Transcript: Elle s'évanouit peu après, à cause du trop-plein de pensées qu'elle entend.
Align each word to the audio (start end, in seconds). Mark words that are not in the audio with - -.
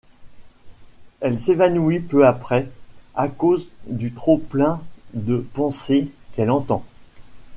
Elle 1.19 1.37
s'évanouit 1.37 1.99
peu 1.99 2.25
après, 2.25 2.67
à 3.13 3.27
cause 3.27 3.69
du 3.85 4.11
trop-plein 4.13 4.81
de 5.13 5.45
pensées 5.53 6.09
qu'elle 6.33 6.49
entend. 6.49 6.83